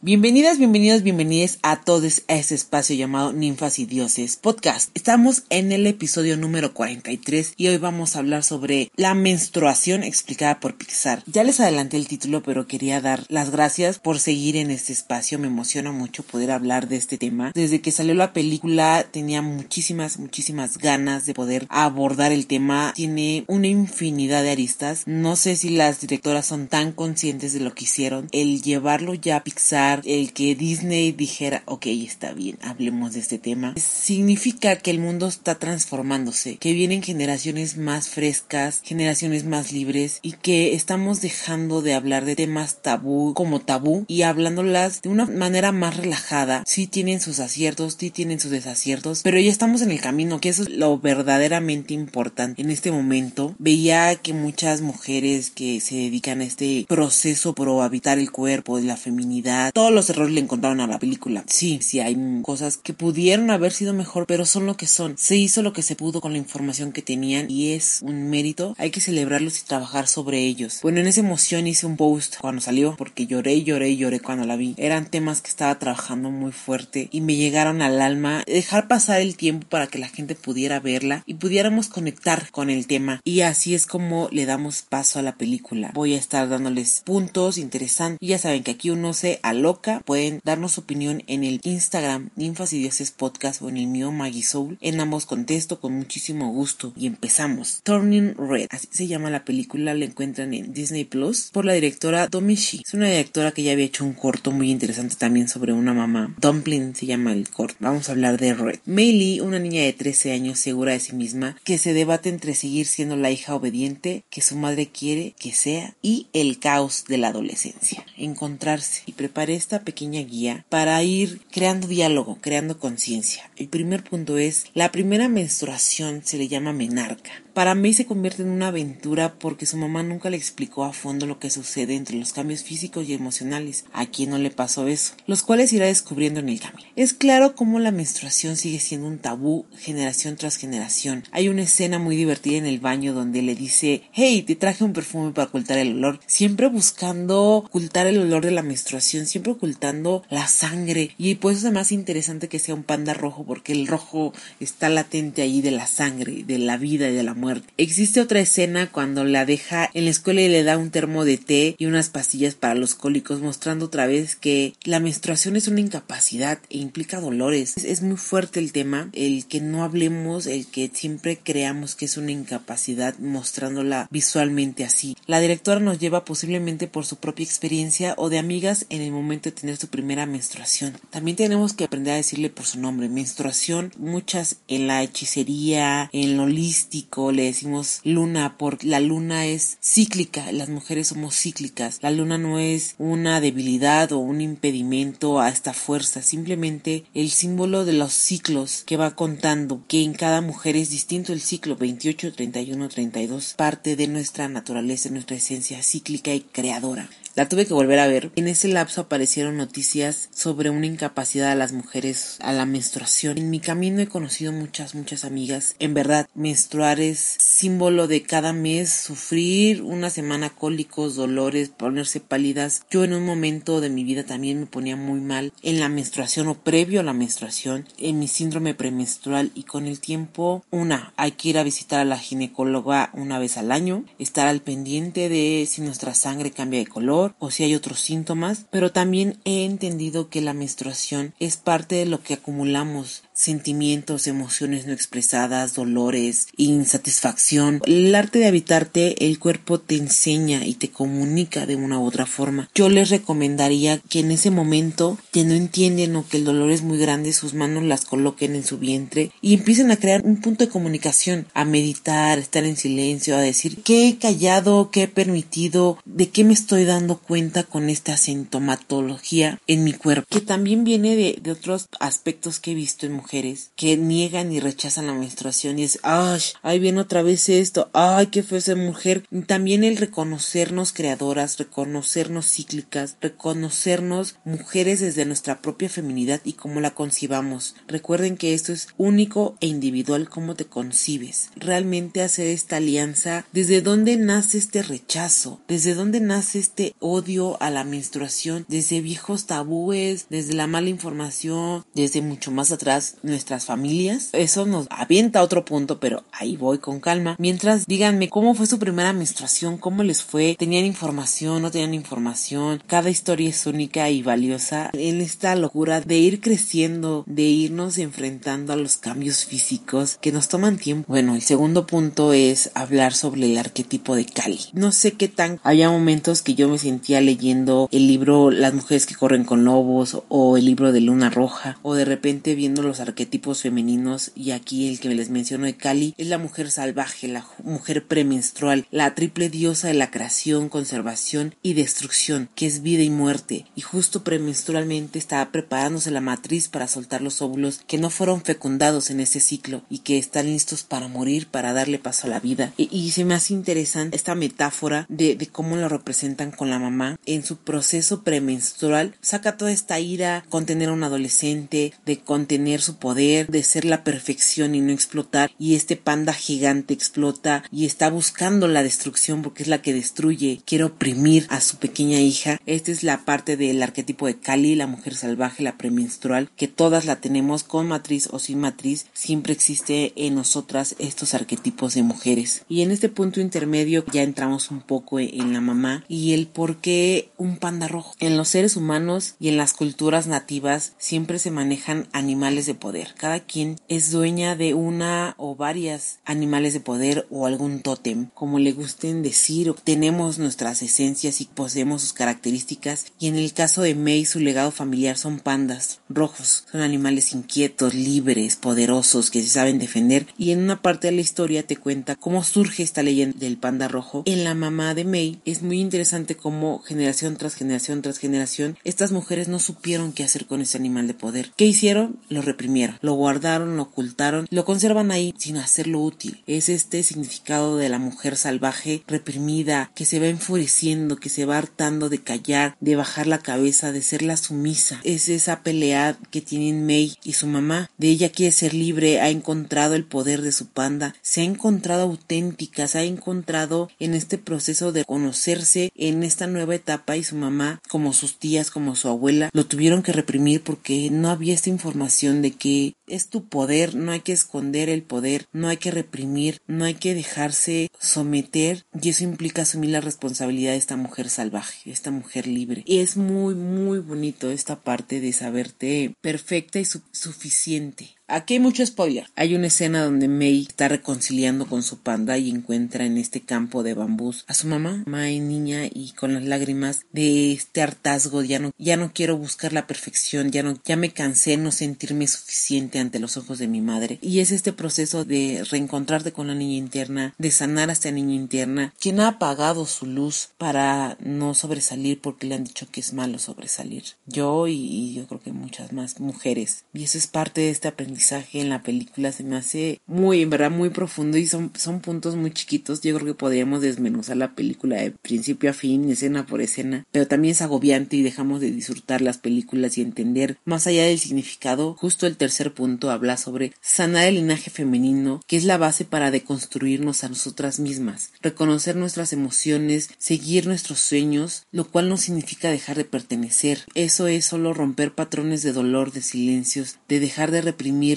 Bienvenidas, 0.00 0.58
bienvenidos, 0.58 1.02
bienvenidas 1.02 1.58
a 1.64 1.80
todos 1.80 2.22
a 2.28 2.36
este 2.36 2.54
espacio 2.54 2.94
llamado 2.94 3.32
Ninfas 3.32 3.80
y 3.80 3.84
Dioses 3.84 4.36
Podcast. 4.36 4.92
Estamos 4.94 5.42
en 5.50 5.72
el 5.72 5.88
episodio 5.88 6.36
número 6.36 6.72
43 6.72 7.54
y 7.56 7.66
hoy 7.66 7.78
vamos 7.78 8.14
a 8.14 8.20
hablar 8.20 8.44
sobre 8.44 8.92
la 8.94 9.14
menstruación 9.14 10.04
explicada 10.04 10.60
por 10.60 10.76
Pixar. 10.76 11.24
Ya 11.26 11.42
les 11.42 11.58
adelanté 11.58 11.96
el 11.96 12.06
título, 12.06 12.44
pero 12.44 12.68
quería 12.68 13.00
dar 13.00 13.24
las 13.28 13.50
gracias 13.50 13.98
por 13.98 14.20
seguir 14.20 14.54
en 14.54 14.70
este 14.70 14.92
espacio. 14.92 15.40
Me 15.40 15.48
emociona 15.48 15.90
mucho 15.90 16.22
poder 16.22 16.52
hablar 16.52 16.86
de 16.86 16.94
este 16.94 17.18
tema. 17.18 17.50
Desde 17.56 17.80
que 17.80 17.90
salió 17.90 18.14
la 18.14 18.32
película 18.32 19.04
tenía 19.10 19.42
muchísimas, 19.42 20.20
muchísimas 20.20 20.78
ganas 20.78 21.26
de 21.26 21.34
poder 21.34 21.66
abordar 21.70 22.30
el 22.30 22.46
tema. 22.46 22.92
Tiene 22.94 23.42
una 23.48 23.66
infinidad 23.66 24.44
de 24.44 24.52
aristas. 24.52 25.02
No 25.06 25.34
sé 25.34 25.56
si 25.56 25.70
las 25.70 26.00
directoras 26.00 26.46
son 26.46 26.68
tan 26.68 26.92
conscientes 26.92 27.52
de 27.52 27.58
lo 27.58 27.74
que 27.74 27.82
hicieron. 27.82 28.28
El 28.30 28.62
llevarlo 28.62 29.14
ya 29.14 29.38
a 29.38 29.42
Pixar 29.42 29.87
el 30.04 30.32
que 30.32 30.54
Disney 30.54 31.12
dijera, 31.12 31.62
ok, 31.66 31.86
está 31.86 32.32
bien, 32.32 32.58
hablemos 32.62 33.14
de 33.14 33.20
este 33.20 33.38
tema, 33.38 33.74
significa 33.76 34.76
que 34.76 34.90
el 34.90 34.98
mundo 34.98 35.26
está 35.26 35.56
transformándose, 35.56 36.56
que 36.56 36.72
vienen 36.72 37.02
generaciones 37.02 37.76
más 37.76 38.08
frescas, 38.08 38.80
generaciones 38.84 39.44
más 39.44 39.72
libres 39.72 40.18
y 40.22 40.32
que 40.32 40.74
estamos 40.74 41.20
dejando 41.20 41.82
de 41.82 41.94
hablar 41.94 42.24
de 42.24 42.36
temas 42.36 42.82
tabú 42.82 43.34
como 43.34 43.60
tabú 43.60 44.04
y 44.08 44.22
hablándolas 44.22 45.02
de 45.02 45.08
una 45.08 45.26
manera 45.26 45.72
más 45.72 45.96
relajada. 45.96 46.62
Sí 46.66 46.86
tienen 46.86 47.20
sus 47.20 47.40
aciertos, 47.40 47.96
sí 47.98 48.10
tienen 48.10 48.40
sus 48.40 48.50
desaciertos, 48.50 49.22
pero 49.22 49.38
ya 49.38 49.50
estamos 49.50 49.82
en 49.82 49.90
el 49.90 50.00
camino, 50.00 50.40
que 50.40 50.48
eso 50.50 50.62
es 50.62 50.70
lo 50.70 50.98
verdaderamente 50.98 51.94
importante. 51.94 52.60
En 52.60 52.70
este 52.70 52.90
momento 52.90 53.54
veía 53.58 54.14
que 54.16 54.32
muchas 54.32 54.80
mujeres 54.80 55.50
que 55.50 55.80
se 55.80 55.96
dedican 55.96 56.40
a 56.40 56.44
este 56.44 56.86
proceso 56.88 57.54
pro 57.54 57.82
habitar 57.82 58.18
el 58.18 58.30
cuerpo, 58.30 58.78
de 58.78 58.84
la 58.84 58.96
feminidad, 58.96 59.72
todos 59.78 59.92
los 59.92 60.10
errores 60.10 60.34
le 60.34 60.40
encontraron 60.40 60.80
a 60.80 60.88
la 60.88 60.98
película. 60.98 61.44
Sí, 61.46 61.78
sí, 61.80 62.00
hay 62.00 62.16
cosas 62.42 62.78
que 62.78 62.94
pudieron 62.94 63.48
haber 63.52 63.70
sido 63.70 63.94
mejor, 63.94 64.26
pero 64.26 64.44
son 64.44 64.66
lo 64.66 64.76
que 64.76 64.88
son. 64.88 65.16
Se 65.16 65.36
hizo 65.36 65.62
lo 65.62 65.72
que 65.72 65.82
se 65.82 65.94
pudo 65.94 66.20
con 66.20 66.32
la 66.32 66.38
información 66.38 66.90
que 66.90 67.00
tenían 67.00 67.48
y 67.48 67.74
es 67.74 68.00
un 68.02 68.28
mérito. 68.28 68.74
Hay 68.76 68.90
que 68.90 69.00
celebrarlos 69.00 69.60
y 69.60 69.66
trabajar 69.66 70.08
sobre 70.08 70.40
ellos. 70.40 70.80
Bueno, 70.82 70.98
en 70.98 71.06
esa 71.06 71.20
emoción 71.20 71.68
hice 71.68 71.86
un 71.86 71.96
post 71.96 72.38
cuando 72.40 72.60
salió, 72.60 72.96
porque 72.96 73.28
lloré, 73.28 73.62
lloré, 73.62 73.96
lloré 73.96 74.18
cuando 74.18 74.46
la 74.46 74.56
vi. 74.56 74.74
Eran 74.78 75.08
temas 75.08 75.42
que 75.42 75.50
estaba 75.50 75.78
trabajando 75.78 76.32
muy 76.32 76.50
fuerte 76.50 77.08
y 77.12 77.20
me 77.20 77.36
llegaron 77.36 77.80
al 77.80 78.00
alma. 78.00 78.42
Dejar 78.48 78.88
pasar 78.88 79.20
el 79.20 79.36
tiempo 79.36 79.68
para 79.68 79.86
que 79.86 80.00
la 80.00 80.08
gente 80.08 80.34
pudiera 80.34 80.80
verla 80.80 81.22
y 81.24 81.34
pudiéramos 81.34 81.86
conectar 81.86 82.50
con 82.50 82.68
el 82.68 82.88
tema. 82.88 83.20
Y 83.22 83.42
así 83.42 83.76
es 83.76 83.86
como 83.86 84.28
le 84.32 84.44
damos 84.44 84.82
paso 84.82 85.20
a 85.20 85.22
la 85.22 85.36
película. 85.36 85.92
Voy 85.94 86.14
a 86.14 86.18
estar 86.18 86.48
dándoles 86.48 87.02
puntos 87.04 87.58
interesantes. 87.58 88.18
Y 88.20 88.26
ya 88.26 88.38
saben 88.38 88.64
que 88.64 88.72
aquí 88.72 88.90
uno 88.90 89.12
se 89.12 89.38
aloja 89.44 89.67
pueden 90.04 90.40
darnos 90.44 90.72
su 90.72 90.80
opinión 90.82 91.22
en 91.26 91.44
el 91.44 91.60
Instagram 91.62 92.30
Ninfas 92.36 92.72
y 92.72 92.78
Dioses 92.78 93.10
Podcast 93.10 93.62
o 93.62 93.68
en 93.68 93.76
el 93.76 93.86
mío 93.86 94.12
Maggie 94.12 94.42
Soul. 94.42 94.78
En 94.80 95.00
ambos 95.00 95.26
contesto 95.26 95.80
con 95.80 95.94
muchísimo 95.94 96.52
gusto. 96.52 96.92
Y 96.96 97.06
empezamos. 97.06 97.80
Turning 97.82 98.34
Red, 98.36 98.68
así 98.70 98.88
se 98.90 99.06
llama 99.06 99.30
la 99.30 99.44
película, 99.44 99.94
la 99.94 100.04
encuentran 100.04 100.54
en 100.54 100.72
Disney 100.72 101.04
Plus 101.04 101.50
por 101.52 101.64
la 101.64 101.72
directora 101.72 102.28
Domishi. 102.28 102.82
Es 102.86 102.94
una 102.94 103.08
directora 103.08 103.52
que 103.52 103.62
ya 103.62 103.72
había 103.72 103.86
hecho 103.86 104.04
un 104.04 104.12
corto 104.12 104.50
muy 104.50 104.70
interesante 104.70 105.16
también 105.16 105.48
sobre 105.48 105.72
una 105.72 105.94
mamá. 105.94 106.34
Dumpling 106.40 106.94
se 106.94 107.06
llama 107.06 107.32
el 107.32 107.48
corto. 107.48 107.76
Vamos 107.80 108.08
a 108.08 108.12
hablar 108.12 108.38
de 108.38 108.54
Red. 108.54 108.80
Maylee, 108.86 109.40
una 109.40 109.58
niña 109.58 109.82
de 109.82 109.92
13 109.92 110.32
años 110.32 110.58
segura 110.58 110.92
de 110.92 111.00
sí 111.00 111.14
misma, 111.14 111.56
que 111.64 111.78
se 111.78 111.94
debate 111.94 112.28
entre 112.28 112.54
seguir 112.54 112.86
siendo 112.86 113.16
la 113.16 113.30
hija 113.30 113.54
obediente 113.54 114.24
que 114.30 114.40
su 114.40 114.56
madre 114.56 114.88
quiere 114.88 115.34
que 115.38 115.52
sea 115.52 115.94
y 116.02 116.28
el 116.32 116.58
caos 116.58 117.04
de 117.08 117.18
la 117.18 117.28
adolescencia. 117.28 118.04
Encontrarse 118.16 119.02
y 119.06 119.12
preparar 119.12 119.50
esta 119.58 119.82
pequeña 119.82 120.20
guía 120.22 120.64
para 120.68 121.02
ir 121.02 121.40
creando 121.50 121.86
diálogo, 121.86 122.38
creando 122.40 122.78
conciencia. 122.78 123.50
El 123.56 123.68
primer 123.68 124.04
punto 124.04 124.38
es, 124.38 124.66
la 124.74 124.90
primera 124.92 125.28
menstruación 125.28 126.22
se 126.24 126.38
le 126.38 126.48
llama 126.48 126.72
menarca. 126.72 127.30
Para 127.52 127.74
mí 127.74 127.92
se 127.92 128.06
convierte 128.06 128.42
en 128.42 128.50
una 128.50 128.68
aventura 128.68 129.34
porque 129.34 129.66
su 129.66 129.76
mamá 129.76 130.04
nunca 130.04 130.30
le 130.30 130.36
explicó 130.36 130.84
a 130.84 130.92
fondo 130.92 131.26
lo 131.26 131.40
que 131.40 131.50
sucede 131.50 131.96
entre 131.96 132.16
los 132.16 132.32
cambios 132.32 132.62
físicos 132.62 133.08
y 133.08 133.14
emocionales. 133.14 133.84
A 133.92 134.06
quien 134.06 134.30
no 134.30 134.38
le 134.38 134.52
pasó 134.52 134.86
eso, 134.86 135.14
los 135.26 135.42
cuales 135.42 135.72
irá 135.72 135.86
descubriendo 135.86 136.38
en 136.38 136.50
el 136.50 136.60
camino. 136.60 136.88
Es 136.94 137.14
claro 137.14 137.56
cómo 137.56 137.80
la 137.80 137.90
menstruación 137.90 138.56
sigue 138.56 138.78
siendo 138.78 139.08
un 139.08 139.18
tabú 139.18 139.66
generación 139.76 140.36
tras 140.36 140.56
generación. 140.56 141.24
Hay 141.32 141.48
una 141.48 141.62
escena 141.62 141.98
muy 141.98 142.14
divertida 142.14 142.58
en 142.58 142.66
el 142.66 142.78
baño 142.78 143.12
donde 143.12 143.42
le 143.42 143.56
dice, 143.56 144.02
hey, 144.12 144.42
te 144.46 144.54
traje 144.54 144.84
un 144.84 144.92
perfume 144.92 145.32
para 145.32 145.48
ocultar 145.48 145.78
el 145.78 145.96
olor, 145.96 146.20
siempre 146.26 146.68
buscando 146.68 147.56
ocultar 147.56 148.06
el 148.06 148.18
olor 148.18 148.44
de 148.44 148.52
la 148.52 148.62
menstruación, 148.62 149.26
siempre 149.26 149.47
ocultando 149.50 150.22
la 150.30 150.46
sangre. 150.46 151.10
Y 151.18 151.36
pues 151.36 151.64
es 151.64 151.72
más 151.72 151.92
interesante 151.92 152.48
que 152.48 152.58
sea 152.58 152.74
un 152.74 152.82
panda 152.82 153.14
rojo 153.14 153.44
porque 153.44 153.72
el 153.72 153.86
rojo 153.86 154.32
está 154.60 154.88
latente 154.88 155.42
ahí 155.42 155.60
de 155.60 155.70
la 155.70 155.86
sangre, 155.86 156.44
de 156.44 156.58
la 156.58 156.76
vida 156.76 157.08
y 157.08 157.14
de 157.14 157.22
la 157.22 157.34
muerte 157.34 157.48
Existe 157.76 158.20
otra 158.20 158.40
escena 158.40 158.90
cuando 158.90 159.24
la 159.24 159.44
deja 159.44 159.88
en 159.94 160.04
la 160.04 160.10
escuela 160.10 160.40
y 160.40 160.48
le 160.48 160.64
da 160.64 160.76
un 160.76 160.90
termo 160.90 161.24
de 161.24 161.38
té 161.38 161.76
y 161.78 161.86
unas 161.86 162.08
pastillas 162.08 162.54
para 162.54 162.74
los 162.74 162.94
cólicos, 162.94 163.40
mostrando 163.40 163.86
otra 163.86 164.06
vez 164.06 164.36
que 164.36 164.74
la 164.82 165.00
menstruación 165.00 165.56
es 165.56 165.68
una 165.68 165.80
incapacidad 165.80 166.58
e 166.70 166.78
implica 166.78 167.20
dolores. 167.20 167.76
Es, 167.76 168.02
muy 168.02 168.16
fuerte 168.16 168.60
el 168.60 168.72
tema, 168.72 169.10
el 169.12 169.46
que 169.46 169.60
no 169.60 169.84
hablemos, 169.84 170.46
el 170.46 170.66
que 170.66 170.90
siempre 170.92 171.38
creamos 171.38 171.94
que 171.94 172.06
es 172.06 172.16
una 172.16 172.32
incapacidad 172.32 173.16
mostrándola 173.18 174.08
visualmente 174.10 174.84
así. 174.84 175.16
La 175.26 175.40
directora 175.40 175.80
nos 175.80 175.98
lleva 175.98 176.24
posiblemente 176.24 176.86
por 176.86 177.06
su 177.06 177.16
propia 177.16 177.44
experiencia 177.44 178.14
o 178.16 178.28
de 178.28 178.38
amigas 178.38 178.86
en 178.88 179.02
el 179.02 179.12
momento 179.12 179.37
de 179.42 179.52
tener 179.52 179.76
su 179.76 179.88
primera 179.88 180.26
menstruación. 180.26 180.94
También 181.10 181.36
tenemos 181.36 181.72
que 181.72 181.84
aprender 181.84 182.14
a 182.14 182.16
decirle 182.16 182.50
por 182.50 182.66
su 182.66 182.80
nombre, 182.80 183.08
menstruación, 183.08 183.92
muchas 183.96 184.56
en 184.68 184.86
la 184.86 185.02
hechicería, 185.02 186.10
en 186.12 186.36
lo 186.36 186.44
holístico, 186.44 187.32
le 187.32 187.44
decimos 187.44 188.00
luna 188.04 188.56
porque 188.58 188.86
la 188.86 189.00
luna 189.00 189.46
es 189.46 189.78
cíclica, 189.82 190.50
las 190.52 190.68
mujeres 190.68 191.08
somos 191.08 191.34
cíclicas. 191.34 191.98
La 192.02 192.10
luna 192.10 192.38
no 192.38 192.58
es 192.58 192.94
una 192.98 193.40
debilidad 193.40 194.12
o 194.12 194.18
un 194.18 194.40
impedimento 194.40 195.40
a 195.40 195.48
esta 195.48 195.72
fuerza, 195.72 196.22
simplemente 196.22 197.04
el 197.14 197.30
símbolo 197.30 197.84
de 197.84 197.92
los 197.92 198.12
ciclos 198.12 198.82
que 198.86 198.96
va 198.96 199.14
contando 199.14 199.82
que 199.88 200.02
en 200.02 200.14
cada 200.14 200.40
mujer 200.40 200.76
es 200.76 200.90
distinto 200.90 201.32
el 201.32 201.40
ciclo 201.40 201.76
28, 201.76 202.32
31, 202.32 202.88
32, 202.88 203.54
parte 203.56 203.96
de 203.96 204.08
nuestra 204.08 204.48
naturaleza, 204.48 205.10
nuestra 205.10 205.36
esencia 205.36 205.82
cíclica 205.82 206.34
y 206.34 206.40
creadora. 206.40 207.08
La 207.38 207.48
tuve 207.48 207.66
que 207.66 207.72
volver 207.72 208.00
a 208.00 208.08
ver. 208.08 208.32
En 208.34 208.48
ese 208.48 208.66
lapso 208.66 209.02
aparecieron 209.02 209.56
noticias 209.56 210.28
sobre 210.34 210.70
una 210.70 210.86
incapacidad 210.86 211.50
de 211.50 211.54
las 211.54 211.70
mujeres 211.70 212.36
a 212.40 212.52
la 212.52 212.66
menstruación. 212.66 213.38
En 213.38 213.48
mi 213.48 213.60
camino 213.60 214.00
he 214.00 214.08
conocido 214.08 214.50
muchas, 214.50 214.96
muchas 214.96 215.24
amigas. 215.24 215.76
En 215.78 215.94
verdad, 215.94 216.26
menstruar 216.34 216.98
es 216.98 217.20
símbolo 217.38 218.08
de 218.08 218.24
cada 218.24 218.52
mes 218.52 218.90
sufrir 218.92 219.82
una 219.82 220.10
semana 220.10 220.50
cólicos, 220.50 221.14
dolores, 221.14 221.68
ponerse 221.68 222.18
pálidas. 222.18 222.82
Yo 222.90 223.04
en 223.04 223.14
un 223.14 223.24
momento 223.24 223.80
de 223.80 223.88
mi 223.88 224.02
vida 224.02 224.24
también 224.24 224.58
me 224.58 224.66
ponía 224.66 224.96
muy 224.96 225.20
mal 225.20 225.52
en 225.62 225.78
la 225.78 225.88
menstruación 225.88 226.48
o 226.48 226.54
previo 226.54 226.98
a 226.98 227.04
la 227.04 227.12
menstruación, 227.12 227.86
en 227.98 228.18
mi 228.18 228.26
síndrome 228.26 228.74
premenstrual 228.74 229.52
y 229.54 229.62
con 229.62 229.86
el 229.86 230.00
tiempo, 230.00 230.64
una, 230.72 231.12
hay 231.16 231.30
que 231.30 231.50
ir 231.50 231.58
a 231.58 231.62
visitar 231.62 232.00
a 232.00 232.04
la 232.04 232.18
ginecóloga 232.18 233.10
una 233.12 233.38
vez 233.38 233.58
al 233.58 233.70
año, 233.70 234.04
estar 234.18 234.48
al 234.48 234.60
pendiente 234.60 235.28
de 235.28 235.68
si 235.70 235.82
nuestra 235.82 236.14
sangre 236.14 236.50
cambia 236.50 236.80
de 236.80 236.88
color, 236.88 237.27
o 237.38 237.50
si 237.50 237.64
hay 237.64 237.74
otros 237.74 238.00
síntomas, 238.00 238.66
pero 238.70 238.92
también 238.92 239.38
he 239.44 239.64
entendido 239.64 240.28
que 240.28 240.40
la 240.40 240.54
menstruación 240.54 241.34
es 241.38 241.56
parte 241.56 241.96
de 241.96 242.06
lo 242.06 242.22
que 242.22 242.34
acumulamos 242.34 243.22
sentimientos, 243.38 244.26
emociones 244.26 244.86
no 244.86 244.92
expresadas, 244.92 245.74
dolores, 245.74 246.48
insatisfacción. 246.56 247.80
El 247.86 248.12
arte 248.14 248.40
de 248.40 248.48
habitarte, 248.48 249.24
el 249.26 249.38
cuerpo 249.38 249.78
te 249.78 249.94
enseña 249.94 250.66
y 250.66 250.74
te 250.74 250.90
comunica 250.90 251.64
de 251.64 251.76
una 251.76 252.00
u 252.00 252.04
otra 252.04 252.26
forma. 252.26 252.68
Yo 252.74 252.88
les 252.88 253.10
recomendaría 253.10 254.00
que 254.08 254.20
en 254.20 254.32
ese 254.32 254.50
momento 254.50 255.18
que 255.32 255.44
no 255.44 255.54
entienden 255.54 256.16
o 256.16 256.26
que 256.26 256.38
el 256.38 256.44
dolor 256.44 256.72
es 256.72 256.82
muy 256.82 256.98
grande, 256.98 257.32
sus 257.32 257.54
manos 257.54 257.84
las 257.84 258.04
coloquen 258.04 258.56
en 258.56 258.64
su 258.64 258.78
vientre 258.78 259.30
y 259.40 259.54
empiecen 259.54 259.92
a 259.92 259.96
crear 259.96 260.22
un 260.24 260.40
punto 260.40 260.64
de 260.64 260.70
comunicación, 260.70 261.46
a 261.54 261.64
meditar, 261.64 262.38
estar 262.38 262.64
en 262.64 262.76
silencio, 262.76 263.36
a 263.36 263.40
decir 263.40 263.82
qué 263.84 264.08
he 264.08 264.18
callado, 264.18 264.90
qué 264.90 265.04
he 265.04 265.08
permitido, 265.08 265.98
de 266.04 266.28
qué 266.28 266.42
me 266.42 266.54
estoy 266.54 266.84
dando 266.84 267.07
cuenta 267.16 267.62
con 267.62 267.88
esta 267.88 268.18
sintomatología 268.18 269.58
en 269.66 269.84
mi 269.84 269.94
cuerpo, 269.94 270.26
que 270.30 270.42
también 270.42 270.84
viene 270.84 271.16
de, 271.16 271.50
otros 271.50 271.88
aspectos 271.98 272.60
que 272.60 272.72
he 272.72 272.74
visto 272.74 273.06
en 273.06 273.12
mujeres 273.12 273.70
que 273.74 273.96
niegan 273.96 274.52
y 274.52 274.60
rechazan 274.60 275.06
la 275.06 275.14
menstruación 275.14 275.78
y 275.78 275.84
es, 275.84 275.98
ay, 276.02 276.40
ahí 276.62 276.78
viene 276.78 277.00
otra 277.00 277.22
vez 277.22 277.48
esto, 277.48 277.88
ay, 277.94 278.26
qué 278.26 278.42
feo 278.42 278.60
ser 278.60 278.76
mujer. 278.76 279.24
También 279.46 279.82
el 279.82 279.96
reconocernos 279.96 280.92
creadoras, 280.92 281.58
reconocernos 281.58 282.50
cíclicas, 282.50 283.16
reconocernos 283.20 284.36
mujeres 284.44 285.00
desde 285.00 285.24
nuestra 285.24 285.62
propia 285.62 285.88
feminidad 285.88 286.40
y 286.44 286.52
cómo 286.52 286.80
la 286.80 286.90
concibamos. 286.90 287.74
Recuerden 287.86 288.36
que 288.36 288.52
esto 288.52 288.72
es 288.72 288.88
único 288.98 289.56
e 289.60 289.66
individual 289.66 290.28
cómo 290.28 290.54
te 290.54 290.66
concibes. 290.66 291.50
Realmente 291.56 292.22
hacer 292.22 292.48
esta 292.48 292.76
alianza, 292.76 293.46
desde 293.52 293.80
dónde 293.80 294.16
nace 294.16 294.58
este 294.58 294.82
rechazo, 294.82 295.60
desde 295.68 295.94
dónde 295.94 296.20
nace 296.20 296.58
este 296.58 296.94
odio 297.00 297.60
a 297.62 297.70
la 297.70 297.84
menstruación, 297.84 298.64
desde 298.68 299.00
viejos 299.00 299.46
tabúes, 299.46 300.26
desde 300.30 300.54
la 300.54 300.66
mala 300.66 300.88
información, 300.88 301.84
desde 301.94 302.22
mucho 302.22 302.50
más 302.50 302.72
atrás 302.72 303.16
nuestras 303.22 303.64
familias. 303.64 304.30
Eso 304.32 304.66
nos 304.66 304.86
avienta 304.90 305.40
a 305.40 305.42
otro 305.42 305.64
punto, 305.64 306.00
pero 306.00 306.24
ahí 306.32 306.56
voy 306.56 306.78
con 306.78 307.00
calma. 307.00 307.36
Mientras 307.38 307.86
díganme 307.86 308.28
cómo 308.28 308.54
fue 308.54 308.66
su 308.66 308.78
primera 308.78 309.12
menstruación, 309.12 309.78
cómo 309.78 310.02
les 310.02 310.22
fue, 310.22 310.56
tenían 310.58 310.84
información, 310.84 311.62
no 311.62 311.70
tenían 311.70 311.94
información. 311.94 312.82
Cada 312.86 313.10
historia 313.10 313.48
es 313.48 313.66
única 313.66 314.10
y 314.10 314.22
valiosa 314.22 314.90
en 314.92 315.20
esta 315.20 315.54
locura 315.56 316.00
de 316.00 316.18
ir 316.18 316.40
creciendo, 316.40 317.24
de 317.26 317.42
irnos 317.42 317.98
enfrentando 317.98 318.72
a 318.72 318.76
los 318.76 318.96
cambios 318.96 319.44
físicos 319.44 320.18
que 320.20 320.32
nos 320.32 320.48
toman 320.48 320.78
tiempo. 320.78 321.06
Bueno, 321.08 321.34
el 321.34 321.42
segundo 321.42 321.86
punto 321.86 322.32
es 322.32 322.70
hablar 322.74 323.14
sobre 323.14 323.44
el 323.44 323.58
arquetipo 323.58 324.16
de 324.16 324.26
Cali. 324.26 324.60
No 324.72 324.92
sé 324.92 325.12
qué 325.12 325.28
tan 325.28 325.60
había 325.62 325.90
momentos 325.90 326.42
que 326.42 326.54
yo 326.54 326.68
me 326.68 326.78
sentía 326.78 326.87
leyendo 326.88 327.88
el 327.92 328.06
libro 328.06 328.50
Las 328.50 328.74
mujeres 328.74 329.06
que 329.06 329.14
corren 329.14 329.44
con 329.44 329.64
lobos 329.64 330.22
o 330.28 330.56
el 330.56 330.64
libro 330.64 330.92
de 330.92 331.00
Luna 331.00 331.30
Roja 331.30 331.78
o 331.82 331.94
de 331.94 332.04
repente 332.04 332.54
viendo 332.54 332.82
los 332.82 333.00
arquetipos 333.00 333.62
femeninos 333.62 334.32
y 334.34 334.52
aquí 334.52 334.88
el 334.88 335.00
que 335.00 335.08
les 335.08 335.30
menciono 335.30 335.66
de 335.66 335.76
Cali 335.76 336.14
es 336.16 336.28
la 336.28 336.38
mujer 336.38 336.70
salvaje, 336.70 337.28
la 337.28 337.46
mujer 337.62 338.06
premenstrual, 338.06 338.86
la 338.90 339.14
triple 339.14 339.48
diosa 339.50 339.88
de 339.88 339.94
la 339.94 340.10
creación, 340.10 340.68
conservación 340.68 341.54
y 341.62 341.74
destrucción, 341.74 342.48
que 342.54 342.66
es 342.66 342.82
vida 342.82 343.02
y 343.02 343.10
muerte, 343.10 343.66
y 343.74 343.80
justo 343.80 344.24
premenstrualmente 344.24 345.18
está 345.18 345.50
preparándose 345.50 346.10
la 346.10 346.20
matriz 346.20 346.68
para 346.68 346.88
soltar 346.88 347.20
los 347.20 347.42
óvulos 347.42 347.80
que 347.86 347.98
no 347.98 348.10
fueron 348.10 348.42
fecundados 348.42 349.10
en 349.10 349.20
ese 349.20 349.40
ciclo 349.40 349.82
y 349.90 350.00
que 350.00 350.18
están 350.18 350.46
listos 350.46 350.82
para 350.82 351.08
morir, 351.08 351.48
para 351.48 351.72
darle 351.72 351.98
paso 351.98 352.26
a 352.26 352.30
la 352.30 352.40
vida. 352.40 352.72
Y, 352.76 353.08
se 353.08 353.24
me 353.24 353.34
hace 353.34 353.54
interesante 353.54 354.16
esta 354.16 354.34
metáfora 354.34 355.06
de, 355.08 355.34
de 355.34 355.46
cómo 355.46 355.76
lo 355.76 355.88
representan 355.88 356.50
con 356.50 356.70
la 356.70 356.77
mamá 356.78 357.18
en 357.26 357.44
su 357.44 357.58
proceso 357.58 358.22
premenstrual, 358.22 359.14
saca 359.20 359.56
toda 359.56 359.72
esta 359.72 360.00
ira 360.00 360.44
con 360.48 360.66
tener 360.66 360.88
a 360.88 360.92
un 360.92 361.04
adolescente, 361.04 361.92
de 362.06 362.18
contener 362.18 362.80
su 362.80 362.96
poder, 362.96 363.48
de 363.48 363.62
ser 363.62 363.84
la 363.84 364.04
perfección 364.04 364.74
y 364.74 364.80
no 364.80 364.92
explotar, 364.92 365.50
y 365.58 365.74
este 365.74 365.96
panda 365.96 366.32
gigante 366.32 366.94
explota 366.94 367.62
y 367.70 367.86
está 367.86 368.10
buscando 368.10 368.68
la 368.68 368.82
destrucción 368.82 369.42
porque 369.42 369.62
es 369.62 369.68
la 369.68 369.82
que 369.82 369.92
destruye, 369.92 370.60
quiere 370.64 370.84
oprimir 370.84 371.46
a 371.50 371.60
su 371.60 371.76
pequeña 371.76 372.20
hija. 372.20 372.60
Esta 372.66 372.92
es 372.92 373.02
la 373.02 373.24
parte 373.24 373.56
del 373.56 373.82
arquetipo 373.82 374.26
de 374.26 374.38
Kali, 374.38 374.74
la 374.74 374.86
mujer 374.86 375.14
salvaje, 375.14 375.62
la 375.62 375.76
premenstrual, 375.76 376.50
que 376.56 376.68
todas 376.68 377.04
la 377.04 377.16
tenemos 377.16 377.64
con 377.64 377.88
matriz 377.88 378.28
o 378.30 378.38
sin 378.38 378.60
matriz, 378.60 379.06
siempre 379.12 379.52
existe 379.52 380.12
en 380.16 380.34
nosotras 380.34 380.94
estos 380.98 381.34
arquetipos 381.34 381.94
de 381.94 382.02
mujeres. 382.02 382.62
Y 382.68 382.82
en 382.82 382.90
este 382.90 383.08
punto 383.08 383.40
intermedio 383.40 384.04
ya 384.12 384.22
entramos 384.22 384.70
un 384.70 384.80
poco 384.80 385.18
en 385.18 385.52
la 385.52 385.60
mamá 385.60 386.04
y 386.08 386.32
el 386.32 386.46
por 386.46 386.67
qué 386.76 387.30
un 387.36 387.56
panda 387.56 387.88
rojo. 387.88 388.14
En 388.20 388.36
los 388.36 388.48
seres 388.48 388.76
humanos 388.76 389.34
y 389.40 389.48
en 389.48 389.56
las 389.56 389.72
culturas 389.72 390.26
nativas 390.26 390.92
siempre 390.98 391.38
se 391.38 391.50
manejan 391.50 392.08
animales 392.12 392.66
de 392.66 392.74
poder. 392.74 393.14
Cada 393.16 393.40
quien 393.40 393.80
es 393.88 394.10
dueña 394.10 394.56
de 394.56 394.74
una 394.74 395.34
o 395.38 395.56
varias 395.56 396.18
animales 396.24 396.74
de 396.74 396.80
poder 396.80 397.26
o 397.30 397.46
algún 397.46 397.80
tótem, 397.80 398.26
como 398.34 398.58
le 398.58 398.72
gusten 398.72 399.22
decir. 399.22 399.74
Tenemos 399.84 400.38
nuestras 400.38 400.82
esencias 400.82 401.40
y 401.40 401.46
poseemos 401.46 402.02
sus 402.02 402.12
características 402.12 403.06
y 403.18 403.28
en 403.28 403.36
el 403.36 403.52
caso 403.52 403.82
de 403.82 403.94
May 403.94 404.24
su 404.24 404.40
legado 404.40 404.70
familiar 404.70 405.16
son 405.16 405.40
pandas 405.40 406.00
rojos. 406.08 406.64
Son 406.70 406.80
animales 406.80 407.32
inquietos, 407.32 407.94
libres, 407.94 408.56
poderosos, 408.56 409.30
que 409.30 409.42
se 409.42 409.48
saben 409.48 409.78
defender 409.78 410.26
y 410.36 410.52
en 410.52 410.60
una 410.60 410.82
parte 410.82 411.08
de 411.08 411.12
la 411.12 411.20
historia 411.20 411.66
te 411.66 411.76
cuenta 411.76 412.16
cómo 412.16 412.44
surge 412.44 412.82
esta 412.82 413.02
leyenda 413.02 413.38
del 413.38 413.56
panda 413.56 413.88
rojo. 413.88 414.22
En 414.26 414.44
la 414.44 414.54
mamá 414.54 414.94
de 414.94 415.04
May 415.04 415.40
es 415.44 415.62
muy 415.62 415.80
interesante 415.80 416.36
cómo 416.36 416.57
generación 416.84 417.36
tras 417.36 417.54
generación 417.54 418.02
tras 418.02 418.18
generación 418.18 418.76
estas 418.84 419.12
mujeres 419.12 419.48
no 419.48 419.58
supieron 419.58 420.12
qué 420.12 420.24
hacer 420.24 420.46
con 420.46 420.60
ese 420.60 420.78
animal 420.78 421.06
de 421.06 421.14
poder. 421.14 421.52
¿Qué 421.56 421.64
hicieron? 421.64 422.18
Lo 422.28 422.42
reprimieron, 422.42 422.98
lo 423.00 423.14
guardaron, 423.14 423.76
lo 423.76 423.84
ocultaron, 423.84 424.46
lo 424.50 424.64
conservan 424.64 425.10
ahí 425.10 425.34
sin 425.38 425.56
hacerlo 425.56 426.00
útil. 426.00 426.42
Es 426.46 426.68
este 426.68 427.02
significado 427.02 427.76
de 427.76 427.88
la 427.88 427.98
mujer 427.98 428.36
salvaje 428.36 429.02
reprimida 429.06 429.90
que 429.94 430.04
se 430.04 430.20
va 430.20 430.26
enfureciendo, 430.26 431.16
que 431.16 431.28
se 431.28 431.44
va 431.44 431.58
hartando 431.58 432.08
de 432.08 432.22
callar, 432.22 432.76
de 432.80 432.96
bajar 432.96 433.26
la 433.26 433.38
cabeza, 433.38 433.92
de 433.92 434.02
ser 434.02 434.22
la 434.22 434.36
sumisa. 434.36 435.00
Es 435.04 435.28
esa 435.28 435.62
pelea 435.62 436.18
que 436.30 436.40
tienen 436.40 436.86
May 436.86 437.16
y 437.22 437.34
su 437.34 437.46
mamá. 437.46 437.90
De 437.98 438.08
ella 438.08 438.30
quiere 438.30 438.52
ser 438.52 438.74
libre, 438.74 439.20
ha 439.20 439.30
encontrado 439.30 439.94
el 439.94 440.04
poder 440.04 440.42
de 440.42 440.52
su 440.52 440.66
panda, 440.66 441.14
se 441.22 441.42
ha 441.42 441.44
encontrado 441.44 442.02
auténtica, 442.02 442.88
se 442.88 442.98
ha 442.98 443.04
encontrado 443.04 443.88
en 443.98 444.14
este 444.14 444.38
proceso 444.38 444.92
de 444.92 445.04
conocerse 445.04 445.92
en 445.94 446.22
esta 446.22 446.46
nueva 446.48 446.74
etapa 446.74 447.16
y 447.16 447.24
su 447.24 447.36
mamá, 447.36 447.80
como 447.88 448.12
sus 448.12 448.38
tías, 448.38 448.70
como 448.70 448.96
su 448.96 449.08
abuela, 449.08 449.50
lo 449.52 449.66
tuvieron 449.66 450.02
que 450.02 450.12
reprimir 450.12 450.62
porque 450.62 451.10
no 451.10 451.30
había 451.30 451.54
esta 451.54 451.70
información 451.70 452.42
de 452.42 452.52
que 452.52 452.94
es 453.06 453.28
tu 453.28 453.44
poder, 453.44 453.94
no 453.94 454.12
hay 454.12 454.20
que 454.20 454.32
esconder 454.32 454.88
el 454.88 455.02
poder, 455.02 455.46
no 455.52 455.68
hay 455.68 455.78
que 455.78 455.90
reprimir, 455.90 456.58
no 456.66 456.84
hay 456.84 456.94
que 456.94 457.14
dejarse 457.14 457.90
someter 457.98 458.84
y 459.00 459.08
eso 459.08 459.24
implica 459.24 459.62
asumir 459.62 459.90
la 459.90 460.00
responsabilidad 460.00 460.72
de 460.72 460.78
esta 460.78 460.96
mujer 460.96 461.30
salvaje, 461.30 461.90
esta 461.90 462.10
mujer 462.10 462.46
libre. 462.46 462.82
Y 462.86 462.98
es 462.98 463.16
muy, 463.16 463.54
muy 463.54 463.98
bonito 463.98 464.50
esta 464.50 464.80
parte 464.80 465.20
de 465.20 465.32
saberte 465.32 466.14
perfecta 466.20 466.78
y 466.80 466.84
suficiente. 466.84 468.17
Aquí 468.30 468.54
hay 468.54 468.60
mucho 468.60 468.84
spoiler. 468.84 469.30
Hay 469.36 469.54
una 469.54 469.68
escena 469.68 470.04
donde 470.04 470.28
May 470.28 470.66
está 470.68 470.86
reconciliando 470.86 471.64
con 471.64 471.82
su 471.82 472.00
panda 472.00 472.36
y 472.36 472.50
encuentra 472.50 473.06
en 473.06 473.16
este 473.16 473.40
campo 473.40 473.82
de 473.82 473.94
bambús 473.94 474.44
a 474.48 474.52
su 474.52 474.66
mamá, 474.66 475.02
May 475.06 475.40
niña 475.40 475.86
y 475.86 476.12
con 476.12 476.34
las 476.34 476.44
lágrimas 476.44 477.06
de 477.10 477.52
este 477.52 477.80
hartazgo, 477.80 478.42
ya 478.42 478.58
no, 478.58 478.72
ya 478.76 478.98
no 478.98 479.12
quiero 479.14 479.38
buscar 479.38 479.72
la 479.72 479.86
perfección, 479.86 480.50
ya 480.50 480.62
no, 480.62 480.78
ya 480.84 480.96
me 480.96 481.10
cansé 481.10 481.52
de 481.52 481.56
no 481.56 481.72
sentirme 481.72 482.26
suficiente 482.26 482.98
ante 482.98 483.18
los 483.18 483.38
ojos 483.38 483.58
de 483.58 483.66
mi 483.66 483.80
madre. 483.80 484.18
Y 484.20 484.40
es 484.40 484.50
este 484.50 484.74
proceso 484.74 485.24
de 485.24 485.64
reencontrarte 485.70 486.32
con 486.32 486.48
la 486.48 486.54
niña 486.54 486.76
interna, 486.76 487.34
de 487.38 487.50
sanar 487.50 487.88
a 487.88 487.94
esta 487.94 488.10
niña 488.10 488.34
interna, 488.34 488.92
quien 489.00 489.20
ha 489.20 489.28
apagado 489.28 489.86
su 489.86 490.04
luz 490.04 490.50
para 490.58 491.16
no 491.20 491.54
sobresalir 491.54 492.20
porque 492.20 492.46
le 492.46 492.56
han 492.56 492.64
dicho 492.64 492.86
que 492.90 493.00
es 493.00 493.14
malo 493.14 493.38
sobresalir. 493.38 494.04
Yo 494.26 494.68
y, 494.68 494.74
y 494.74 495.14
yo 495.14 495.26
creo 495.26 495.40
que 495.40 495.52
muchas 495.52 495.94
más 495.94 496.20
mujeres. 496.20 496.84
Y 496.92 497.04
eso 497.04 497.16
es 497.16 497.26
parte 497.26 497.62
de 497.62 497.70
este 497.70 497.88
aprendizaje 497.88 498.17
en 498.52 498.68
la 498.68 498.82
película 498.82 499.32
se 499.32 499.44
me 499.44 499.56
hace 499.56 500.00
muy, 500.06 500.42
en 500.42 500.50
verdad, 500.50 500.70
muy 500.70 500.90
profundo 500.90 501.38
y 501.38 501.46
son, 501.46 501.72
son 501.76 502.00
puntos 502.00 502.36
muy 502.36 502.50
chiquitos. 502.52 503.00
Yo 503.00 503.14
creo 503.14 503.26
que 503.26 503.38
podríamos 503.38 503.80
desmenuzar 503.80 504.36
la 504.36 504.54
película 504.54 504.96
de 504.96 505.12
principio 505.12 505.70
a 505.70 505.72
fin, 505.72 506.10
escena 506.10 506.46
por 506.46 506.60
escena, 506.60 507.06
pero 507.12 507.26
también 507.26 507.52
es 507.52 507.62
agobiante 507.62 508.16
y 508.16 508.22
dejamos 508.22 508.60
de 508.60 508.70
disfrutar 508.70 509.20
las 509.20 509.38
películas 509.38 509.96
y 509.96 510.02
entender 510.02 510.58
más 510.64 510.86
allá 510.86 511.04
del 511.04 511.18
significado. 511.18 511.94
Justo 511.98 512.26
el 512.26 512.36
tercer 512.36 512.74
punto 512.74 513.10
habla 513.10 513.36
sobre 513.36 513.72
sanar 513.80 514.26
el 514.26 514.36
linaje 514.36 514.70
femenino, 514.70 515.40
que 515.46 515.56
es 515.56 515.64
la 515.64 515.78
base 515.78 516.04
para 516.04 516.30
deconstruirnos 516.30 517.24
a 517.24 517.28
nosotras 517.28 517.78
mismas, 517.78 518.32
reconocer 518.42 518.96
nuestras 518.96 519.32
emociones, 519.32 520.10
seguir 520.18 520.66
nuestros 520.66 520.98
sueños, 520.98 521.66
lo 521.72 521.88
cual 521.88 522.08
no 522.08 522.16
significa 522.16 522.70
dejar 522.70 522.96
de 522.96 523.04
pertenecer. 523.04 523.84
Eso 523.94 524.26
es 524.26 524.44
solo 524.44 524.74
romper 524.74 525.12
patrones 525.12 525.62
de 525.62 525.72
dolor, 525.72 526.12
de 526.12 526.22
silencios, 526.22 526.96
de 527.08 527.20
dejar 527.20 527.50
de 527.50 527.62
reprimir 527.62 528.07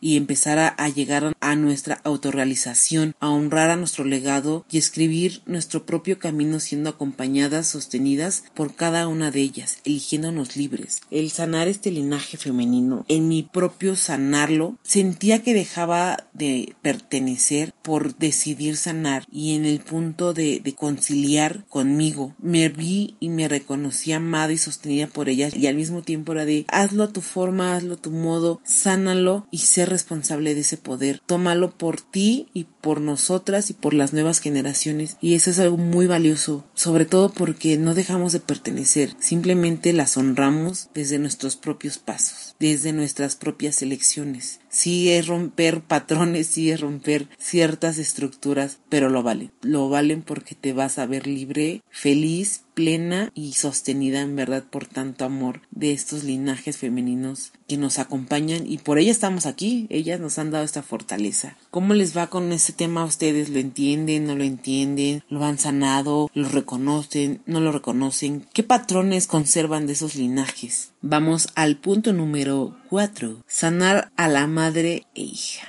y 0.00 0.16
empezar 0.16 0.74
a, 0.76 0.88
llegar 0.88 1.34
a 1.40 1.56
nuestra 1.56 2.00
autorrealización, 2.04 3.16
a 3.18 3.28
honrar 3.28 3.70
a 3.70 3.76
nuestro 3.76 4.04
legado 4.04 4.64
y 4.70 4.78
escribir 4.78 5.42
nuestro 5.46 5.84
propio 5.84 6.20
camino 6.20 6.60
siendo 6.60 6.90
acompañadas, 6.90 7.66
sostenidas 7.66 8.44
por 8.54 8.76
cada 8.76 9.08
una 9.08 9.32
de 9.32 9.40
ellas, 9.40 9.78
eligiéndonos 9.84 10.56
libres. 10.56 11.00
El 11.10 11.30
sanar 11.30 11.66
este 11.66 11.90
linaje 11.90 12.36
femenino, 12.36 13.04
en 13.08 13.26
mi 13.26 13.42
propio 13.42 13.96
sanarlo, 13.96 14.76
sentía 14.84 15.42
que 15.42 15.54
dejaba 15.54 16.28
de 16.32 16.76
pertenecer 16.80 17.74
por 17.82 18.16
decidir 18.16 18.76
sanar 18.76 19.24
y 19.32 19.56
en 19.56 19.64
el 19.64 19.80
punto 19.80 20.34
de, 20.34 20.60
de 20.60 20.74
conciliar 20.74 21.64
conmigo, 21.68 22.36
me 22.38 22.68
vi 22.68 23.16
y 23.18 23.28
me 23.28 23.48
reconocí 23.48 24.12
amada 24.12 24.52
y 24.52 24.58
sostenida 24.58 25.08
por 25.08 25.28
ellas 25.28 25.56
y 25.56 25.66
al 25.66 25.74
mismo 25.74 26.02
tiempo 26.02 26.30
era 26.30 26.44
de 26.44 26.64
hazlo 26.68 27.02
a 27.02 27.12
tu 27.12 27.22
forma, 27.22 27.74
hazlo 27.74 27.94
a 27.94 28.00
tu 28.00 28.12
modo, 28.12 28.60
sánalo 28.64 29.31
y 29.50 29.58
ser 29.58 29.90
responsable 29.90 30.54
de 30.54 30.60
ese 30.60 30.76
poder. 30.76 31.20
Tómalo 31.26 31.70
por 31.70 32.00
ti 32.00 32.48
y 32.52 32.64
por 32.64 33.00
nosotras 33.00 33.70
y 33.70 33.74
por 33.74 33.94
las 33.94 34.12
nuevas 34.12 34.40
generaciones. 34.40 35.16
Y 35.20 35.34
eso 35.34 35.50
es 35.50 35.58
algo 35.58 35.76
muy 35.76 36.06
valioso, 36.06 36.64
sobre 36.74 37.06
todo 37.06 37.30
porque 37.30 37.76
no 37.78 37.94
dejamos 37.94 38.32
de 38.32 38.40
pertenecer, 38.40 39.14
simplemente 39.18 39.92
las 39.92 40.16
honramos 40.16 40.88
desde 40.94 41.18
nuestros 41.18 41.56
propios 41.56 41.98
pasos, 41.98 42.51
desde 42.62 42.92
nuestras 42.92 43.34
propias 43.34 43.82
elecciones. 43.82 44.60
sí 44.68 45.10
es 45.10 45.26
romper 45.26 45.82
patrones, 45.82 46.46
sí 46.46 46.70
es 46.70 46.80
romper 46.80 47.28
ciertas 47.36 47.98
estructuras, 47.98 48.78
pero 48.88 49.10
lo 49.10 49.22
valen. 49.24 49.50
Lo 49.62 49.88
valen 49.88 50.22
porque 50.22 50.54
te 50.54 50.72
vas 50.72 50.98
a 50.98 51.04
ver 51.04 51.26
libre, 51.26 51.82
feliz, 51.90 52.62
plena 52.74 53.30
y 53.34 53.52
sostenida 53.52 54.20
en 54.20 54.34
verdad 54.36 54.64
por 54.64 54.86
tanto 54.86 55.24
amor 55.24 55.60
de 55.70 55.92
estos 55.92 56.24
linajes 56.24 56.78
femeninos 56.78 57.52
que 57.68 57.76
nos 57.76 57.98
acompañan 57.98 58.66
y 58.66 58.78
por 58.78 58.98
ella 58.98 59.10
estamos 59.10 59.44
aquí, 59.44 59.86
ellas 59.90 60.20
nos 60.20 60.38
han 60.38 60.50
dado 60.50 60.64
esta 60.64 60.82
fortaleza. 60.82 61.56
¿Cómo 61.70 61.92
les 61.92 62.16
va 62.16 62.28
con 62.28 62.52
este 62.52 62.72
tema 62.72 63.02
a 63.02 63.06
ustedes? 63.06 63.50
¿Lo 63.50 63.58
entienden? 63.58 64.26
¿No 64.26 64.36
lo 64.36 64.44
entienden? 64.44 65.22
¿Lo 65.28 65.44
han 65.44 65.58
sanado? 65.58 66.30
¿Lo 66.32 66.48
reconocen? 66.48 67.42
¿No 67.44 67.60
lo 67.60 67.72
reconocen? 67.72 68.46
¿Qué 68.54 68.62
patrones 68.62 69.26
conservan 69.26 69.86
de 69.86 69.92
esos 69.92 70.14
linajes? 70.14 70.92
Vamos 71.02 71.48
al 71.56 71.76
punto 71.76 72.12
número 72.12 72.51
4. 72.88 73.44
Sanar 73.46 74.10
a 74.16 74.28
la 74.28 74.46
madre 74.46 75.06
e 75.14 75.22
hija 75.22 75.68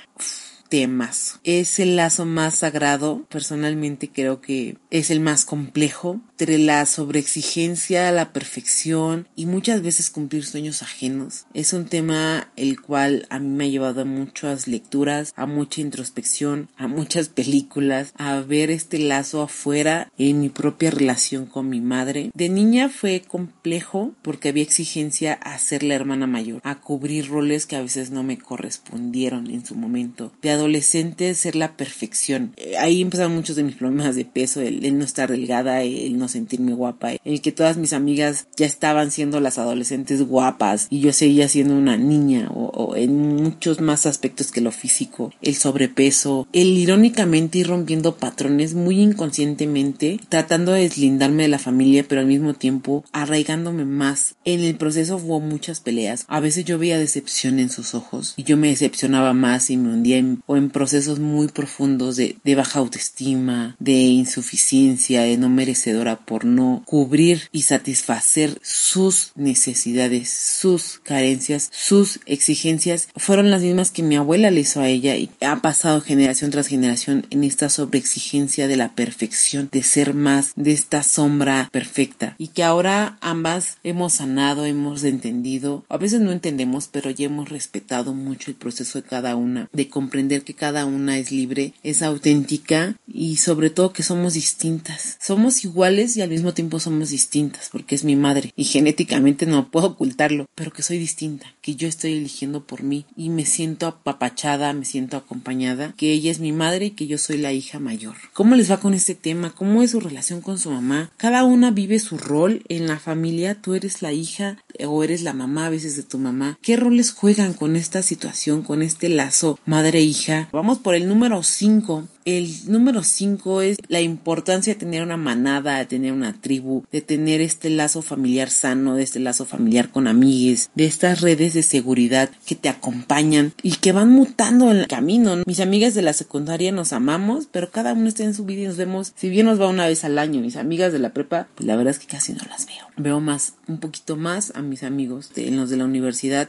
temas. 0.74 1.38
Es 1.44 1.78
el 1.78 1.94
lazo 1.94 2.24
más 2.24 2.56
sagrado, 2.56 3.24
personalmente 3.28 4.10
creo 4.10 4.40
que 4.40 4.76
es 4.90 5.10
el 5.10 5.20
más 5.20 5.44
complejo, 5.44 6.20
entre 6.44 6.58
la 6.58 6.84
sobreexigencia, 6.84 8.12
la 8.12 8.34
perfección 8.34 9.26
y 9.34 9.46
muchas 9.46 9.80
veces 9.80 10.10
cumplir 10.10 10.44
sueños 10.44 10.82
ajenos. 10.82 11.46
Es 11.54 11.72
un 11.72 11.86
tema 11.86 12.50
el 12.56 12.82
cual 12.82 13.26
a 13.30 13.38
mí 13.38 13.48
me 13.48 13.64
ha 13.64 13.68
llevado 13.68 14.02
a 14.02 14.04
muchas 14.04 14.68
lecturas, 14.68 15.32
a 15.36 15.46
mucha 15.46 15.80
introspección, 15.80 16.68
a 16.76 16.86
muchas 16.86 17.30
películas, 17.30 18.12
a 18.18 18.40
ver 18.40 18.70
este 18.70 18.98
lazo 18.98 19.40
afuera 19.40 20.12
en 20.18 20.42
mi 20.42 20.50
propia 20.50 20.90
relación 20.90 21.46
con 21.46 21.70
mi 21.70 21.80
madre. 21.80 22.30
De 22.34 22.50
niña 22.50 22.90
fue 22.90 23.22
complejo 23.26 24.12
porque 24.20 24.50
había 24.50 24.64
exigencia 24.64 25.32
a 25.32 25.56
ser 25.56 25.82
la 25.82 25.94
hermana 25.94 26.26
mayor, 26.26 26.60
a 26.62 26.78
cubrir 26.78 27.26
roles 27.26 27.64
que 27.64 27.76
a 27.76 27.80
veces 27.80 28.10
no 28.10 28.22
me 28.22 28.36
correspondieron 28.36 29.50
en 29.50 29.64
su 29.64 29.76
momento. 29.76 30.30
De 30.42 30.50
adolescente 30.50 31.32
ser 31.32 31.56
la 31.56 31.78
perfección. 31.78 32.52
Eh, 32.58 32.76
ahí 32.76 33.00
empezaron 33.00 33.34
muchos 33.34 33.56
de 33.56 33.62
mis 33.62 33.76
problemas 33.76 34.14
de 34.14 34.26
peso, 34.26 34.60
el, 34.60 34.84
el 34.84 34.98
no 34.98 35.06
estar 35.06 35.30
delgada, 35.30 35.80
el 35.80 36.18
no 36.18 36.28
sentirme 36.34 36.74
guapa, 36.74 37.12
en 37.12 37.20
el 37.24 37.40
que 37.40 37.52
todas 37.52 37.76
mis 37.76 37.92
amigas 37.92 38.46
ya 38.56 38.66
estaban 38.66 39.10
siendo 39.10 39.40
las 39.40 39.58
adolescentes 39.58 40.22
guapas 40.22 40.88
y 40.90 41.00
yo 41.00 41.12
seguía 41.12 41.48
siendo 41.48 41.74
una 41.74 41.96
niña 41.96 42.50
o, 42.52 42.94
en 42.96 43.36
muchos 43.42 43.80
más 43.80 44.06
aspectos 44.06 44.52
que 44.52 44.60
lo 44.60 44.70
físico, 44.70 45.32
el 45.42 45.54
sobrepeso, 45.54 46.46
el 46.52 46.68
irónicamente 46.76 47.58
ir 47.58 47.68
rompiendo 47.68 48.16
patrones 48.16 48.74
muy 48.74 49.00
inconscientemente, 49.00 50.20
tratando 50.28 50.72
de 50.72 50.82
deslindarme 50.82 51.44
de 51.44 51.48
la 51.48 51.58
familia, 51.58 52.04
pero 52.06 52.20
al 52.20 52.26
mismo 52.26 52.54
tiempo 52.54 53.04
arraigándome 53.12 53.84
más. 53.84 54.34
En 54.44 54.60
el 54.60 54.76
proceso 54.76 55.16
hubo 55.16 55.40
muchas 55.40 55.80
peleas. 55.80 56.24
A 56.28 56.40
veces 56.40 56.64
yo 56.64 56.78
veía 56.78 56.98
decepción 56.98 57.58
en 57.58 57.70
sus 57.70 57.94
ojos 57.94 58.34
y 58.36 58.44
yo 58.44 58.56
me 58.56 58.68
decepcionaba 58.68 59.32
más 59.32 59.70
y 59.70 59.76
me 59.76 59.92
hundía 59.92 60.18
en, 60.18 60.42
o 60.46 60.56
en 60.56 60.70
procesos 60.70 61.20
muy 61.20 61.48
profundos 61.48 62.16
de, 62.16 62.36
de 62.44 62.54
baja 62.54 62.80
autoestima, 62.80 63.76
de 63.78 63.92
insuficiencia, 63.92 65.22
de 65.22 65.36
no 65.36 65.48
merecedora 65.48 66.13
por 66.16 66.44
no 66.44 66.82
cubrir 66.86 67.48
y 67.52 67.62
satisfacer 67.62 68.58
sus 68.62 69.32
necesidades, 69.34 70.30
sus 70.30 71.00
carencias, 71.02 71.70
sus 71.72 72.20
exigencias, 72.26 73.08
fueron 73.16 73.50
las 73.50 73.62
mismas 73.62 73.90
que 73.90 74.02
mi 74.02 74.16
abuela 74.16 74.50
le 74.50 74.60
hizo 74.60 74.80
a 74.80 74.88
ella 74.88 75.16
y 75.16 75.30
ha 75.40 75.56
pasado 75.62 76.00
generación 76.00 76.50
tras 76.50 76.66
generación 76.66 77.26
en 77.30 77.44
esta 77.44 77.68
sobreexigencia 77.68 78.68
de 78.68 78.76
la 78.76 78.94
perfección, 78.94 79.68
de 79.72 79.82
ser 79.82 80.14
más, 80.14 80.52
de 80.56 80.72
esta 80.72 81.02
sombra 81.02 81.68
perfecta. 81.72 82.34
Y 82.38 82.48
que 82.48 82.64
ahora 82.64 83.18
ambas 83.20 83.78
hemos 83.82 84.14
sanado, 84.14 84.64
hemos 84.64 85.04
entendido, 85.04 85.84
a 85.88 85.96
veces 85.96 86.20
no 86.20 86.32
entendemos, 86.32 86.88
pero 86.90 87.10
ya 87.10 87.26
hemos 87.26 87.48
respetado 87.48 88.14
mucho 88.14 88.50
el 88.50 88.56
proceso 88.56 89.00
de 89.00 89.08
cada 89.08 89.36
una, 89.36 89.68
de 89.72 89.88
comprender 89.88 90.42
que 90.42 90.54
cada 90.54 90.86
una 90.86 91.18
es 91.18 91.30
libre, 91.30 91.74
es 91.82 92.02
auténtica 92.02 92.96
y 93.06 93.36
sobre 93.36 93.70
todo 93.70 93.92
que 93.92 94.02
somos 94.02 94.34
distintas, 94.34 95.16
somos 95.20 95.64
iguales 95.64 96.03
y 96.16 96.20
al 96.20 96.28
mismo 96.28 96.52
tiempo 96.52 96.78
somos 96.78 97.10
distintas 97.10 97.70
porque 97.72 97.94
es 97.94 98.04
mi 98.04 98.14
madre 98.14 98.52
y 98.56 98.64
genéticamente 98.64 99.46
no 99.46 99.70
puedo 99.70 99.88
ocultarlo, 99.88 100.46
pero 100.54 100.72
que 100.72 100.82
soy 100.82 100.98
distinta, 100.98 101.46
que 101.62 101.76
yo 101.76 101.88
estoy 101.88 102.12
eligiendo 102.12 102.64
por 102.64 102.82
mí 102.82 103.06
y 103.16 103.30
me 103.30 103.46
siento 103.46 103.86
apapachada, 103.86 104.72
me 104.72 104.84
siento 104.84 105.16
acompañada, 105.16 105.94
que 105.96 106.12
ella 106.12 106.30
es 106.30 106.40
mi 106.40 106.52
madre 106.52 106.86
y 106.86 106.90
que 106.90 107.06
yo 107.06 107.16
soy 107.18 107.38
la 107.38 107.52
hija 107.52 107.78
mayor. 107.78 108.16
¿Cómo 108.32 108.54
les 108.54 108.70
va 108.70 108.80
con 108.80 108.92
este 108.94 109.14
tema? 109.14 109.54
¿Cómo 109.54 109.82
es 109.82 109.92
su 109.92 110.00
relación 110.00 110.40
con 110.42 110.58
su 110.58 110.70
mamá? 110.70 111.10
Cada 111.16 111.44
una 111.44 111.70
vive 111.70 111.98
su 111.98 112.18
rol 112.18 112.62
en 112.68 112.86
la 112.86 112.98
familia, 112.98 113.54
tú 113.54 113.74
eres 113.74 114.02
la 114.02 114.12
hija 114.12 114.58
o 114.86 115.02
eres 115.02 115.22
la 115.22 115.32
mamá 115.32 115.66
a 115.66 115.70
veces 115.70 115.96
de 115.96 116.02
tu 116.02 116.18
mamá. 116.18 116.58
¿Qué 116.60 116.76
roles 116.76 117.12
juegan 117.12 117.54
con 117.54 117.76
esta 117.76 118.02
situación, 118.02 118.62
con 118.62 118.82
este 118.82 119.08
lazo 119.08 119.58
madre-hija? 119.64 120.48
Vamos 120.52 120.78
por 120.78 120.94
el 120.94 121.08
número 121.08 121.42
5 121.42 122.08
el 122.24 122.50
número 122.66 123.02
5 123.02 123.62
es 123.62 123.76
la 123.88 124.00
importancia 124.00 124.74
de 124.74 124.80
tener 124.80 125.02
una 125.02 125.16
manada, 125.16 125.78
de 125.78 125.86
tener 125.86 126.12
una 126.12 126.32
tribu, 126.40 126.84
de 126.90 127.00
tener 127.00 127.40
este 127.40 127.70
lazo 127.70 128.02
familiar 128.02 128.50
sano, 128.50 128.94
de 128.94 129.02
este 129.02 129.20
lazo 129.20 129.44
familiar 129.44 129.90
con 129.90 130.08
amigues, 130.08 130.70
de 130.74 130.86
estas 130.86 131.20
redes 131.20 131.54
de 131.54 131.62
seguridad 131.62 132.30
que 132.46 132.54
te 132.54 132.68
acompañan 132.68 133.52
y 133.62 133.72
que 133.72 133.92
van 133.92 134.10
mutando 134.10 134.70
en 134.70 134.78
el 134.78 134.86
camino. 134.86 135.36
Mis 135.46 135.60
amigas 135.60 135.94
de 135.94 136.02
la 136.02 136.12
secundaria 136.12 136.72
nos 136.72 136.92
amamos, 136.92 137.48
pero 137.50 137.70
cada 137.70 137.92
uno 137.92 138.08
está 138.08 138.24
en 138.24 138.34
su 138.34 138.44
vida 138.44 138.62
y 138.62 138.66
nos 138.66 138.76
vemos, 138.76 139.12
si 139.16 139.28
bien 139.28 139.46
nos 139.46 139.60
va 139.60 139.68
una 139.68 139.86
vez 139.86 140.04
al 140.04 140.18
año, 140.18 140.40
mis 140.40 140.56
amigas 140.56 140.92
de 140.92 140.98
la 140.98 141.12
prepa, 141.12 141.48
pues 141.54 141.66
la 141.66 141.76
verdad 141.76 141.92
es 141.92 141.98
que 141.98 142.06
casi 142.06 142.32
no 142.32 142.40
las 142.48 142.66
veo. 142.66 142.86
Veo 142.96 143.20
más, 143.20 143.54
un 143.68 143.78
poquito 143.78 144.16
más 144.16 144.52
a 144.54 144.62
mis 144.62 144.82
amigos 144.82 145.32
de, 145.34 145.48
en 145.48 145.56
los 145.56 145.70
de 145.70 145.76
la 145.76 145.84
universidad. 145.84 146.48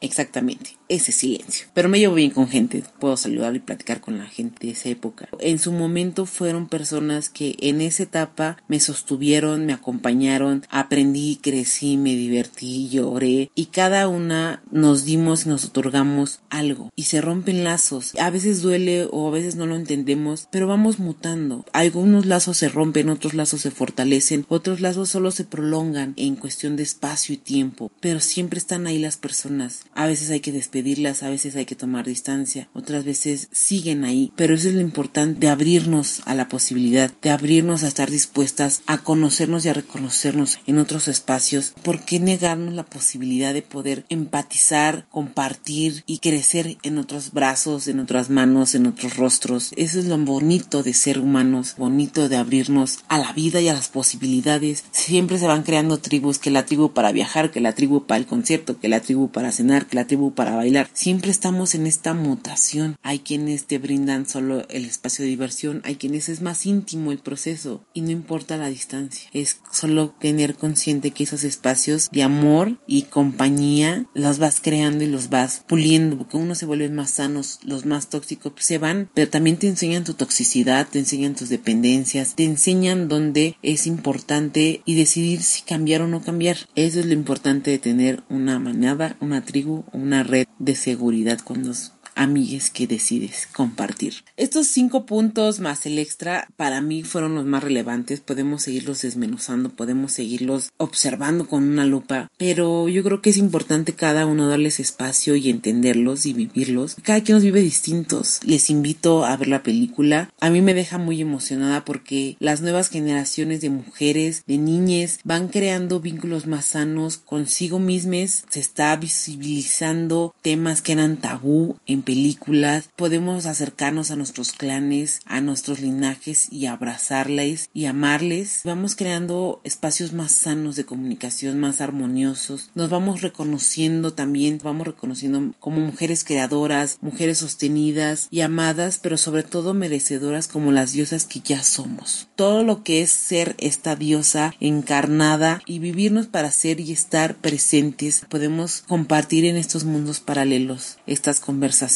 Exactamente 0.00 0.76
ese 0.88 1.12
silencio. 1.12 1.66
Pero 1.74 1.88
me 1.88 1.98
llevo 1.98 2.14
bien 2.14 2.30
con 2.30 2.48
gente, 2.48 2.84
puedo 2.98 3.16
saludar 3.16 3.54
y 3.56 3.60
platicar 3.60 4.00
con 4.00 4.18
la 4.18 4.26
gente 4.26 4.66
de 4.66 4.72
esa 4.72 4.88
época. 4.88 5.28
En 5.40 5.58
su 5.58 5.72
momento 5.72 6.26
fueron 6.26 6.68
personas 6.68 7.28
que 7.28 7.56
en 7.60 7.80
esa 7.80 8.02
etapa 8.02 8.56
me 8.68 8.80
sostuvieron, 8.80 9.66
me 9.66 9.72
acompañaron, 9.72 10.64
aprendí, 10.70 11.38
crecí, 11.40 11.96
me 11.96 12.14
divertí, 12.14 12.88
lloré 12.88 13.50
y 13.54 13.66
cada 13.66 14.08
una 14.08 14.62
nos 14.70 15.04
dimos 15.04 15.46
y 15.46 15.48
nos 15.48 15.64
otorgamos 15.64 16.40
algo 16.50 16.90
y 16.96 17.04
se 17.04 17.20
rompen 17.20 17.64
lazos. 17.64 18.14
A 18.18 18.30
veces 18.30 18.62
duele 18.62 19.08
o 19.10 19.28
a 19.28 19.30
veces 19.30 19.56
no 19.56 19.66
lo 19.66 19.76
entendemos, 19.76 20.48
pero 20.50 20.66
vamos 20.66 20.98
mutando. 20.98 21.64
Algunos 21.72 22.26
lazos 22.26 22.58
se 22.58 22.68
rompen, 22.68 23.08
otros 23.08 23.34
lazos 23.34 23.62
se 23.62 23.70
fortalecen, 23.70 24.44
otros 24.48 24.80
lazos 24.80 25.08
solo 25.08 25.30
se 25.30 25.44
prolongan 25.44 26.14
en 26.16 26.36
cuestión 26.36 26.76
de 26.76 26.82
espacio 26.82 27.34
y 27.34 27.38
tiempo, 27.38 27.90
pero 28.00 28.20
siempre 28.20 28.58
están 28.58 28.86
ahí 28.86 28.98
las 28.98 29.16
personas. 29.16 29.84
A 29.94 30.06
veces 30.06 30.30
hay 30.30 30.40
que 30.40 30.52
pedirlas, 30.74 31.22
a 31.22 31.30
veces 31.30 31.54
hay 31.54 31.66
que 31.66 31.76
tomar 31.76 32.04
distancia, 32.04 32.68
otras 32.72 33.04
veces 33.04 33.46
siguen 33.52 34.04
ahí, 34.04 34.32
pero 34.34 34.54
eso 34.54 34.68
es 34.68 34.74
lo 34.74 34.80
importante 34.80 35.38
de 35.38 35.48
abrirnos 35.48 36.20
a 36.24 36.34
la 36.34 36.48
posibilidad, 36.48 37.12
de 37.22 37.30
abrirnos 37.30 37.84
a 37.84 37.86
estar 37.86 38.10
dispuestas 38.10 38.82
a 38.86 38.98
conocernos 38.98 39.64
y 39.64 39.68
a 39.68 39.72
reconocernos 39.72 40.58
en 40.66 40.78
otros 40.78 41.06
espacios. 41.06 41.74
¿Por 41.84 42.04
qué 42.04 42.18
negarnos 42.18 42.74
la 42.74 42.82
posibilidad 42.82 43.54
de 43.54 43.62
poder 43.62 44.04
empatizar, 44.08 45.06
compartir 45.10 46.02
y 46.08 46.18
crecer 46.18 46.76
en 46.82 46.98
otros 46.98 47.30
brazos, 47.30 47.86
en 47.86 48.00
otras 48.00 48.28
manos, 48.28 48.74
en 48.74 48.86
otros 48.86 49.16
rostros? 49.16 49.70
Eso 49.76 50.00
es 50.00 50.06
lo 50.06 50.18
bonito 50.18 50.82
de 50.82 50.92
ser 50.92 51.20
humanos, 51.20 51.76
bonito 51.78 52.28
de 52.28 52.34
abrirnos 52.34 52.98
a 53.06 53.18
la 53.18 53.32
vida 53.32 53.60
y 53.60 53.68
a 53.68 53.74
las 53.74 53.90
posibilidades. 53.90 54.82
Siempre 54.90 55.38
se 55.38 55.46
van 55.46 55.62
creando 55.62 55.98
tribus, 55.98 56.40
que 56.40 56.50
la 56.50 56.66
tribu 56.66 56.90
para 56.92 57.12
viajar, 57.12 57.52
que 57.52 57.60
la 57.60 57.74
tribu 57.74 58.06
para 58.06 58.18
el 58.18 58.26
concierto, 58.26 58.80
que 58.80 58.88
la 58.88 58.98
tribu 58.98 59.30
para 59.30 59.52
cenar, 59.52 59.86
que 59.86 59.94
la 59.94 60.08
tribu 60.08 60.34
para 60.34 60.63
Siempre 60.94 61.30
estamos 61.30 61.74
en 61.74 61.86
esta 61.86 62.14
mutación. 62.14 62.96
Hay 63.02 63.18
quienes 63.18 63.66
te 63.66 63.78
brindan 63.78 64.26
solo 64.26 64.66
el 64.70 64.86
espacio 64.86 65.22
de 65.22 65.28
diversión, 65.28 65.82
hay 65.84 65.96
quienes 65.96 66.30
es 66.30 66.40
más 66.40 66.64
íntimo 66.64 67.12
el 67.12 67.18
proceso 67.18 67.84
y 67.92 68.00
no 68.00 68.10
importa 68.10 68.56
la 68.56 68.68
distancia. 68.68 69.28
Es 69.34 69.58
solo 69.70 70.14
tener 70.18 70.54
consciente 70.54 71.10
que 71.10 71.24
esos 71.24 71.44
espacios 71.44 72.08
de 72.10 72.22
amor 72.22 72.78
y 72.86 73.02
compañía 73.02 74.06
los 74.14 74.38
vas 74.38 74.60
creando 74.62 75.04
y 75.04 75.08
los 75.08 75.28
vas 75.28 75.62
puliendo 75.66 76.16
porque 76.16 76.38
uno 76.38 76.54
se 76.54 76.64
vuelve 76.66 76.88
más 76.88 77.10
sanos, 77.10 77.58
los 77.62 77.84
más 77.84 78.08
tóxicos 78.08 78.54
se 78.56 78.78
van, 78.78 79.10
pero 79.12 79.28
también 79.28 79.58
te 79.58 79.68
enseñan 79.68 80.04
tu 80.04 80.14
toxicidad, 80.14 80.88
te 80.88 80.98
enseñan 80.98 81.34
tus 81.34 81.50
dependencias, 81.50 82.36
te 82.36 82.44
enseñan 82.44 83.08
dónde 83.08 83.56
es 83.62 83.86
importante 83.86 84.80
y 84.86 84.94
decidir 84.94 85.42
si 85.42 85.62
cambiar 85.62 86.00
o 86.00 86.08
no 86.08 86.22
cambiar. 86.22 86.56
Eso 86.74 87.00
es 87.00 87.06
lo 87.06 87.12
importante 87.12 87.70
de 87.70 87.78
tener 87.78 88.22
una 88.30 88.58
manada, 88.58 89.16
una 89.20 89.44
tribu, 89.44 89.84
una 89.92 90.22
red 90.22 90.46
de 90.58 90.74
seguridad 90.74 91.40
cuando 91.42 91.72
amigues 92.14 92.70
que 92.70 92.86
decides 92.86 93.48
compartir. 93.52 94.14
Estos 94.36 94.66
cinco 94.66 95.06
puntos 95.06 95.60
más 95.60 95.86
el 95.86 95.98
extra 95.98 96.48
para 96.56 96.80
mí 96.80 97.02
fueron 97.02 97.34
los 97.34 97.44
más 97.44 97.62
relevantes. 97.62 98.20
Podemos 98.20 98.62
seguirlos 98.62 99.02
desmenuzando, 99.02 99.70
podemos 99.70 100.12
seguirlos 100.12 100.70
observando 100.76 101.46
con 101.46 101.64
una 101.64 101.84
lupa, 101.84 102.30
pero 102.36 102.88
yo 102.88 103.02
creo 103.02 103.22
que 103.22 103.30
es 103.30 103.36
importante 103.36 103.94
cada 103.94 104.26
uno 104.26 104.48
darles 104.48 104.80
espacio 104.80 105.36
y 105.36 105.50
entenderlos 105.50 106.26
y 106.26 106.32
vivirlos. 106.32 106.96
Cada 107.02 107.22
quien 107.22 107.36
los 107.36 107.44
vive 107.44 107.60
distintos. 107.60 108.40
Les 108.44 108.70
invito 108.70 109.24
a 109.24 109.36
ver 109.36 109.48
la 109.48 109.62
película. 109.62 110.30
A 110.40 110.50
mí 110.50 110.60
me 110.62 110.74
deja 110.74 110.98
muy 110.98 111.20
emocionada 111.20 111.84
porque 111.84 112.36
las 112.40 112.60
nuevas 112.60 112.88
generaciones 112.88 113.60
de 113.60 113.70
mujeres, 113.70 114.44
de 114.46 114.58
niñas, 114.58 115.18
van 115.24 115.48
creando 115.48 116.00
vínculos 116.00 116.46
más 116.46 116.66
sanos 116.66 117.18
consigo 117.18 117.78
mismas. 117.78 118.44
Se 118.48 118.60
está 118.60 118.94
visibilizando 118.96 120.34
temas 120.42 120.82
que 120.82 120.92
eran 120.92 121.16
tabú 121.16 121.76
en 121.86 122.02
películas. 122.04 122.90
Podemos 122.96 123.46
acercarnos 123.46 124.10
a 124.10 124.16
nuestros 124.16 124.52
clanes, 124.52 125.20
a 125.24 125.40
nuestros 125.40 125.80
linajes 125.80 126.52
y 126.52 126.66
abrazarles 126.66 127.70
y 127.72 127.86
amarles. 127.86 128.60
Vamos 128.64 128.94
creando 128.94 129.60
espacios 129.64 130.12
más 130.12 130.32
sanos 130.32 130.76
de 130.76 130.84
comunicación, 130.84 131.58
más 131.58 131.80
armoniosos. 131.80 132.70
Nos 132.74 132.90
vamos 132.90 133.22
reconociendo 133.22 134.12
también, 134.12 134.60
vamos 134.62 134.86
reconociendo 134.86 135.54
como 135.58 135.80
mujeres 135.80 136.24
creadoras, 136.24 136.98
mujeres 137.00 137.38
sostenidas 137.38 138.28
y 138.30 138.42
amadas, 138.42 138.98
pero 139.02 139.16
sobre 139.16 139.42
todo 139.42 139.74
merecedoras 139.74 140.48
como 140.48 140.72
las 140.72 140.92
diosas 140.92 141.24
que 141.24 141.40
ya 141.40 141.62
somos. 141.62 142.28
Todo 142.36 142.64
lo 142.64 142.82
que 142.82 143.02
es 143.02 143.10
ser 143.10 143.54
esta 143.58 143.96
diosa 143.96 144.54
encarnada 144.60 145.62
y 145.66 145.78
vivirnos 145.78 146.26
para 146.26 146.50
ser 146.50 146.80
y 146.80 146.92
estar 146.92 147.36
presentes, 147.36 148.24
podemos 148.28 148.82
compartir 148.86 149.44
en 149.44 149.56
estos 149.56 149.84
mundos 149.84 150.20
paralelos 150.20 150.98
estas 151.06 151.40
conversaciones 151.40 151.93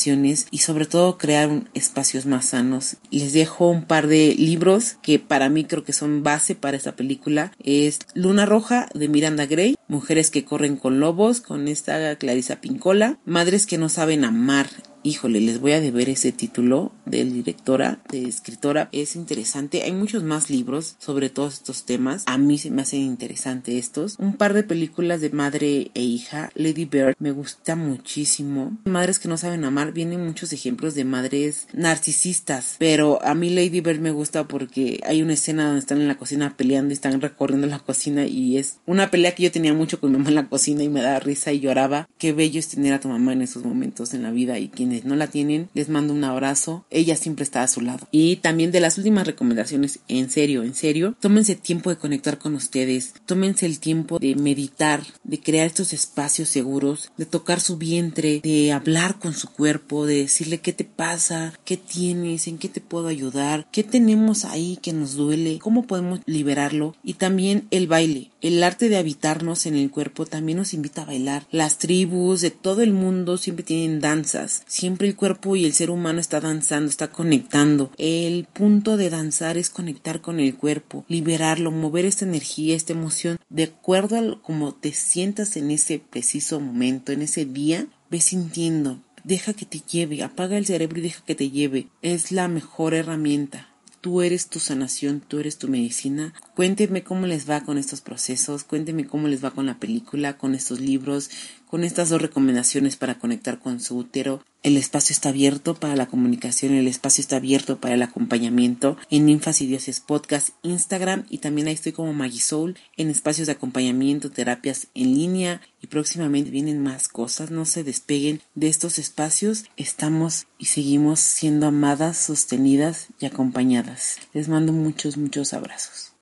y 0.50 0.58
sobre 0.58 0.86
todo 0.86 1.18
crear 1.18 1.64
espacios 1.74 2.24
más 2.26 2.46
sanos. 2.46 2.96
Les 3.10 3.32
dejo 3.32 3.68
un 3.68 3.84
par 3.84 4.06
de 4.06 4.34
libros 4.38 4.96
que 5.02 5.18
para 5.18 5.48
mí 5.48 5.64
creo 5.64 5.82
que 5.82 5.92
son 5.92 6.22
base 6.22 6.54
para 6.54 6.76
esta 6.76 6.94
película. 6.94 7.52
Es 7.62 7.98
Luna 8.14 8.46
Roja 8.46 8.88
de 8.94 9.08
Miranda 9.08 9.46
Gray, 9.46 9.76
Mujeres 9.88 10.30
que 10.30 10.44
corren 10.44 10.76
con 10.76 11.00
lobos 11.00 11.40
con 11.40 11.66
esta 11.66 12.14
Clarisa 12.16 12.60
Pincola, 12.60 13.18
Madres 13.24 13.66
que 13.66 13.78
no 13.78 13.88
saben 13.88 14.24
amar 14.24 14.68
híjole, 15.08 15.40
les 15.40 15.60
voy 15.60 15.72
a 15.72 15.80
deber 15.80 16.10
ese 16.10 16.32
título 16.32 16.92
de 17.06 17.24
directora, 17.24 17.98
de 18.10 18.28
escritora. 18.28 18.88
Es 18.92 19.16
interesante. 19.16 19.82
Hay 19.82 19.92
muchos 19.92 20.22
más 20.22 20.50
libros 20.50 20.96
sobre 20.98 21.30
todos 21.30 21.54
estos 21.54 21.84
temas. 21.84 22.24
A 22.26 22.36
mí 22.36 22.58
se 22.58 22.70
me 22.70 22.82
hacen 22.82 23.00
interesantes 23.00 23.74
estos. 23.74 24.16
Un 24.18 24.34
par 24.34 24.52
de 24.52 24.62
películas 24.62 25.20
de 25.20 25.30
madre 25.30 25.90
e 25.94 26.02
hija. 26.02 26.50
Lady 26.54 26.84
Bird 26.84 27.14
me 27.18 27.32
gusta 27.32 27.74
muchísimo. 27.74 28.76
Madres 28.84 29.18
que 29.18 29.28
no 29.28 29.38
saben 29.38 29.64
amar. 29.64 29.92
Vienen 29.92 30.24
muchos 30.24 30.52
ejemplos 30.52 30.94
de 30.94 31.04
madres 31.04 31.66
narcisistas. 31.72 32.76
Pero 32.78 33.24
a 33.24 33.34
mí 33.34 33.48
Lady 33.50 33.80
Bird 33.80 34.00
me 34.00 34.10
gusta 34.10 34.46
porque 34.46 35.00
hay 35.06 35.22
una 35.22 35.34
escena 35.34 35.66
donde 35.66 35.80
están 35.80 36.00
en 36.00 36.08
la 36.08 36.18
cocina 36.18 36.56
peleando 36.56 36.92
y 36.92 36.94
están 36.94 37.20
recorriendo 37.20 37.66
la 37.66 37.78
cocina 37.78 38.26
y 38.26 38.58
es 38.58 38.76
una 38.86 39.10
pelea 39.10 39.34
que 39.34 39.44
yo 39.44 39.52
tenía 39.52 39.72
mucho 39.72 40.00
con 40.00 40.12
mi 40.12 40.18
mamá 40.18 40.28
en 40.28 40.34
la 40.34 40.48
cocina 40.48 40.82
y 40.82 40.88
me 40.88 41.00
daba 41.00 41.18
risa 41.20 41.52
y 41.52 41.60
lloraba. 41.60 42.08
Qué 42.18 42.32
bello 42.32 42.60
es 42.60 42.68
tener 42.68 42.92
a 42.92 43.00
tu 43.00 43.08
mamá 43.08 43.32
en 43.32 43.42
esos 43.42 43.64
momentos 43.64 44.12
en 44.12 44.22
la 44.22 44.30
vida 44.30 44.58
y 44.58 44.68
quienes 44.68 44.97
no 45.04 45.16
la 45.16 45.28
tienen, 45.28 45.68
les 45.74 45.88
mando 45.88 46.12
un 46.12 46.24
abrazo. 46.24 46.84
Ella 46.90 47.16
siempre 47.16 47.42
está 47.42 47.62
a 47.62 47.68
su 47.68 47.80
lado. 47.80 48.06
Y 48.10 48.36
también 48.36 48.72
de 48.72 48.80
las 48.80 48.98
últimas 48.98 49.26
recomendaciones, 49.26 50.00
en 50.08 50.30
serio, 50.30 50.62
en 50.62 50.74
serio, 50.74 51.14
tómense 51.20 51.54
tiempo 51.54 51.90
de 51.90 51.96
conectar 51.96 52.38
con 52.38 52.54
ustedes, 52.54 53.14
tómense 53.26 53.66
el 53.66 53.78
tiempo 53.78 54.18
de 54.18 54.34
meditar, 54.34 55.02
de 55.24 55.40
crear 55.40 55.66
estos 55.66 55.92
espacios 55.92 56.48
seguros, 56.48 57.10
de 57.16 57.26
tocar 57.26 57.60
su 57.60 57.76
vientre, 57.76 58.40
de 58.42 58.72
hablar 58.72 59.18
con 59.18 59.34
su 59.34 59.48
cuerpo, 59.48 60.06
de 60.06 60.16
decirle 60.16 60.58
qué 60.58 60.72
te 60.72 60.84
pasa, 60.84 61.52
qué 61.64 61.76
tienes, 61.76 62.48
en 62.48 62.58
qué 62.58 62.68
te 62.68 62.80
puedo 62.80 63.08
ayudar, 63.08 63.68
qué 63.72 63.82
tenemos 63.82 64.44
ahí 64.44 64.78
que 64.82 64.92
nos 64.92 65.14
duele, 65.14 65.58
cómo 65.58 65.86
podemos 65.86 66.20
liberarlo. 66.26 66.94
Y 67.02 67.14
también 67.14 67.66
el 67.70 67.86
baile. 67.86 68.30
El 68.40 68.62
arte 68.62 68.88
de 68.88 68.96
habitarnos 68.96 69.66
en 69.66 69.74
el 69.74 69.90
cuerpo 69.90 70.26
también 70.26 70.58
nos 70.58 70.74
invita 70.74 71.02
a 71.02 71.06
bailar. 71.06 71.46
Las 71.50 71.78
tribus 71.78 72.40
de 72.40 72.50
todo 72.50 72.82
el 72.82 72.92
mundo 72.92 73.36
siempre 73.36 73.64
tienen 73.64 74.00
danzas, 74.00 74.62
Siempre 74.78 75.08
el 75.08 75.16
cuerpo 75.16 75.56
y 75.56 75.64
el 75.64 75.73
ser 75.73 75.90
humano 75.90 76.20
está 76.20 76.38
danzando, 76.38 76.88
está 76.88 77.11
conectando. 77.11 77.90
El 77.99 78.44
punto 78.44 78.97
de 78.97 79.11
danzar 79.11 79.58
es 79.58 79.70
conectar 79.70 80.20
con 80.20 80.38
el 80.38 80.54
cuerpo, 80.54 81.04
liberarlo, 81.08 81.73
mover 81.73 82.04
esta 82.04 82.25
energía, 82.25 82.76
esta 82.76 82.92
emoción, 82.92 83.38
de 83.49 83.64
acuerdo 83.64 84.16
a 84.16 84.40
cómo 84.40 84.76
te 84.76 84.92
sientas 84.92 85.56
en 85.56 85.73
ese 85.73 85.99
preciso 85.99 86.61
momento, 86.61 87.11
en 87.11 87.23
ese 87.23 87.44
día, 87.44 87.88
ve 88.08 88.20
sintiendo. 88.20 89.02
Deja 89.25 89.52
que 89.52 89.66
te 89.66 89.80
lleve, 89.80 90.23
apaga 90.23 90.56
el 90.56 90.66
cerebro 90.66 91.00
y 91.00 91.02
deja 91.02 91.25
que 91.25 91.35
te 91.35 91.50
lleve. 91.50 91.88
Es 92.00 92.30
la 92.30 92.47
mejor 92.47 92.94
herramienta. 92.94 93.68
Tú 94.00 94.23
eres 94.23 94.47
tu 94.47 94.61
sanación, 94.61 95.20
tú 95.26 95.40
eres 95.40 95.58
tu 95.58 95.66
medicina. 95.66 96.32
Cuéntenme 96.54 97.02
cómo 97.02 97.26
les 97.26 97.50
va 97.50 97.64
con 97.64 97.78
estos 97.78 98.00
procesos, 98.00 98.62
cuéntenme 98.62 99.08
cómo 99.08 99.26
les 99.26 99.44
va 99.44 99.50
con 99.50 99.66
la 99.66 99.80
película, 99.80 100.38
con 100.38 100.54
estos 100.54 100.78
libros, 100.78 101.30
con 101.66 101.82
estas 101.82 102.08
dos 102.08 102.23
recomendaciones 102.23 102.97
para 102.97 103.18
conectar 103.18 103.58
con 103.58 103.80
su 103.80 103.99
útero. 103.99 104.44
El 104.68 104.76
espacio 104.76 105.14
está 105.14 105.30
abierto 105.30 105.76
para 105.76 105.96
la 105.96 106.08
comunicación, 106.08 106.75
el 106.75 106.88
espacio 106.88 107.22
está 107.22 107.37
abierto 107.37 107.80
para 107.80 107.94
el 107.94 108.02
acompañamiento 108.02 108.98
en 109.08 109.25
Ninfas 109.25 109.62
y 109.62 109.66
Dioses 109.66 110.00
Podcast, 110.00 110.50
Instagram 110.62 111.25
y 111.30 111.38
también 111.38 111.68
ahí 111.68 111.72
estoy 111.72 111.92
como 111.92 112.12
Magisol 112.12 112.76
en 112.98 113.08
espacios 113.08 113.46
de 113.46 113.54
acompañamiento, 113.54 114.30
terapias 114.30 114.88
en 114.92 115.14
línea 115.14 115.62
y 115.80 115.87
próximamente 115.87 116.50
vienen 116.50 116.82
más 116.82 117.08
cosas. 117.08 117.50
No 117.50 117.64
se 117.64 117.82
despeguen 117.82 118.42
de 118.56 118.68
estos 118.68 118.98
espacios. 118.98 119.64
Estamos 119.78 120.48
y 120.59 120.66
seguimos 120.66 121.18
siendo 121.20 121.66
amadas, 121.66 122.18
sostenidas 122.18 123.07
y 123.20 123.24
acompañadas. 123.24 124.18
Les 124.35 124.50
mando 124.50 124.74
muchos, 124.74 125.16
muchos 125.16 125.54
abrazos. 125.54 126.12